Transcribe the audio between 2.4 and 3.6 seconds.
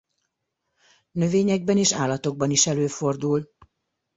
is előfordul.